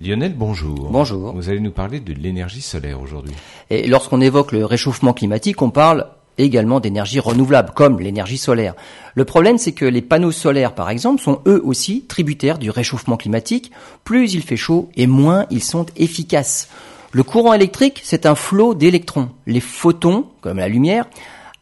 Lionel, 0.00 0.34
bonjour. 0.36 0.90
Bonjour. 0.90 1.32
Vous 1.32 1.48
allez 1.48 1.58
nous 1.58 1.72
parler 1.72 1.98
de 1.98 2.12
l'énergie 2.12 2.60
solaire 2.60 3.00
aujourd'hui. 3.00 3.32
Et 3.68 3.88
lorsqu'on 3.88 4.20
évoque 4.20 4.52
le 4.52 4.64
réchauffement 4.64 5.12
climatique, 5.12 5.60
on 5.60 5.70
parle 5.70 6.06
également 6.38 6.78
d'énergie 6.78 7.18
renouvelable, 7.18 7.72
comme 7.74 7.98
l'énergie 7.98 8.38
solaire. 8.38 8.74
Le 9.16 9.24
problème, 9.24 9.58
c'est 9.58 9.72
que 9.72 9.84
les 9.84 10.00
panneaux 10.00 10.30
solaires, 10.30 10.76
par 10.76 10.88
exemple, 10.88 11.20
sont 11.20 11.40
eux 11.48 11.60
aussi 11.64 12.04
tributaires 12.06 12.58
du 12.58 12.70
réchauffement 12.70 13.16
climatique. 13.16 13.72
Plus 14.04 14.34
il 14.34 14.42
fait 14.42 14.56
chaud 14.56 14.88
et 14.94 15.08
moins 15.08 15.46
ils 15.50 15.64
sont 15.64 15.86
efficaces. 15.96 16.68
Le 17.10 17.24
courant 17.24 17.54
électrique, 17.54 18.00
c'est 18.04 18.24
un 18.24 18.36
flot 18.36 18.74
d'électrons. 18.74 19.30
Les 19.46 19.60
photons, 19.60 20.26
comme 20.42 20.58
la 20.58 20.68
lumière, 20.68 21.06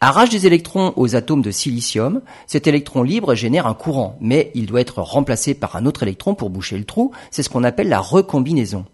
arrachent 0.01 0.31
des 0.31 0.47
électrons 0.47 0.93
aux 0.97 1.17
atomes 1.17 1.43
de 1.43 1.51
silicium. 1.51 2.21
Cet 2.46 2.67
électron 2.67 3.03
libre 3.03 3.35
génère 3.35 3.67
un 3.67 3.75
courant, 3.75 4.17
mais 4.21 4.51
il 4.55 4.67
doit 4.67 4.81
être 4.81 5.03
remplacé 5.03 5.55
par 5.55 5.77
un 5.77 5.87
autre 5.87 6.03
électron 6.03 6.35
pour 6.35 6.51
boucher 6.51 6.79
le 6.79 6.85
trou. 6.85 7.13
C'est 7.31 7.43
ce 7.43 7.49
qu'on 7.49 7.65
appelle 7.65 7.89
la 7.89 8.01
recombinaison. 8.01 8.85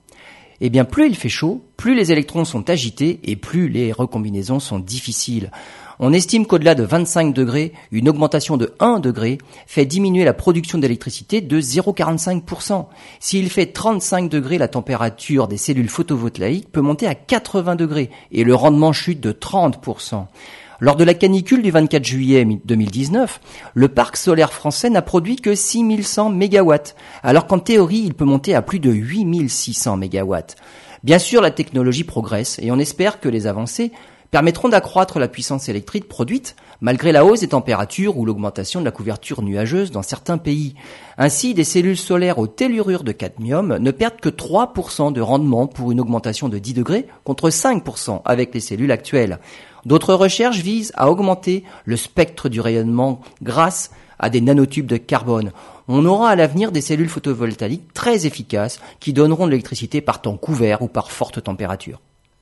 Eh 0.61 0.70
bien, 0.70 0.84
plus 0.84 1.09
il 1.09 1.16
fait 1.16 1.29
chaud, 1.29 1.65
plus 1.77 1.96
les 1.96 2.12
électrons 2.12 2.45
sont 2.45 2.70
agités 2.70 3.19
et 3.24 3.34
plus 3.34 3.69
les 3.69 3.91
recombinaisons 3.91 4.60
sont 4.60 4.79
difficiles. 4.79 5.51
On 5.98 6.12
estime 6.12 6.46
qu'au-delà 6.46 6.74
de 6.74 6.84
25 6.84 7.34
degrés, 7.34 7.73
une 7.91 8.09
augmentation 8.09 8.57
de 8.57 8.73
1 8.80 9.01
degré 9.01 9.38
fait 9.66 9.87
diminuer 9.87 10.24
la 10.24 10.32
production 10.32 10.79
d'électricité 10.79 11.41
de 11.41 11.60
0,45%. 11.60 12.87
S'il 13.21 13.51
fait 13.51 13.66
35 13.66 14.29
degrés, 14.29 14.59
la 14.59 14.69
température 14.69 15.48
des 15.48 15.57
cellules 15.57 15.88
photovoltaïques 15.88 16.71
peut 16.71 16.80
monter 16.80 17.07
à 17.07 17.15
80 17.15 17.77
degrés 17.77 18.10
et 18.30 18.45
le 18.45 18.55
rendement 18.55 18.93
chute 18.93 19.21
de 19.21 19.32
30%. 19.32 20.27
Lors 20.82 20.96
de 20.96 21.04
la 21.04 21.14
canicule 21.14 21.62
du 21.62 21.70
24 21.70 22.04
juillet 22.04 22.45
2019, 22.45 23.40
le 23.73 23.86
parc 23.86 24.16
solaire 24.16 24.52
français 24.52 24.90
n'a 24.90 25.00
produit 25.00 25.36
que 25.36 25.54
6100 25.54 26.30
mégawatts, 26.30 26.96
alors 27.23 27.46
qu'en 27.46 27.60
théorie, 27.60 28.02
il 28.04 28.14
peut 28.14 28.24
monter 28.24 28.56
à 28.56 28.62
plus 28.62 28.80
de 28.80 28.90
8600 28.90 29.96
mégawatts. 29.96 30.56
Bien 31.04 31.20
sûr, 31.20 31.40
la 31.40 31.52
technologie 31.52 32.02
progresse 32.02 32.59
et 32.60 32.73
on 32.73 32.80
espère 32.80 33.20
que 33.20 33.29
les 33.29 33.46
avancées 33.46 33.92
permettront 34.33 34.71
d'accroître 34.71 35.19
la 35.19 35.29
puissance 35.29 35.69
électrique 35.69 36.09
produite 36.09 36.57
malgré 36.80 37.13
la 37.13 37.25
hausse 37.25 37.41
des 37.41 37.49
températures 37.49 38.16
ou 38.16 38.25
l'augmentation 38.25 38.80
de 38.80 38.85
la 38.87 38.91
couverture 38.91 39.43
nuageuse 39.43 39.93
dans 39.93 40.02
certains 40.02 40.38
pays. 40.38 40.75
Ainsi, 41.19 41.52
des 41.52 41.65
cellules 41.65 41.99
solaires 41.99 42.38
au 42.38 42.47
tellurure 42.47 43.05
de 43.05 43.13
cadmium 43.13 43.77
ne 43.77 43.91
perdent 43.91 44.21
que 44.21 44.30
3% 44.30 45.13
de 45.13 45.21
rendement 45.21 45.66
pour 45.66 45.93
une 45.93 46.01
augmentation 46.01 46.49
de 46.49 46.59
10 46.59 46.75
degrés 46.75 47.07
contre 47.25 47.51
5% 47.51 48.23
avec 48.25 48.55
les 48.55 48.60
cellules 48.60 48.91
actuelles. 48.91 49.38
D'autres 49.85 50.15
recherches 50.15 50.60
visent 50.60 50.93
à 50.97 51.10
augmenter 51.10 51.63
le 51.85 51.99
spectre 51.99 52.49
du 52.49 52.60
rayonnement 52.60 53.21
grâce 53.43 53.91
à 54.19 54.30
des 54.30 54.41
nanotubes 54.41 54.87
de 54.87 54.97
carbone. 54.97 55.53
On 55.88 56.07
aura 56.07 56.30
à 56.30 56.37
l'avenir 56.37 56.73
des 56.73 56.80
cellules 56.80 57.10
photovoltaïques 57.10 57.93
très 57.93 58.25
efficaces 58.25 58.80
qui 58.99 59.13
donneront 59.13 59.45
de 59.45 59.51
l'électricité 59.51 60.01
par 60.01 60.23
temps 60.23 60.38
couvert 60.38 60.80
ou 60.80 60.88
par 60.88 61.13
forte 61.13 61.43
température. 61.43 62.01